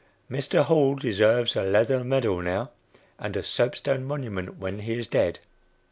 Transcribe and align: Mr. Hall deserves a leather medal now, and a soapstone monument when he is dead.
Mr. 0.31 0.63
Hall 0.65 0.95
deserves 0.95 1.55
a 1.55 1.61
leather 1.61 2.03
medal 2.03 2.41
now, 2.41 2.71
and 3.19 3.35
a 3.37 3.43
soapstone 3.43 4.03
monument 4.03 4.57
when 4.57 4.79
he 4.79 4.93
is 4.93 5.07
dead. 5.07 5.37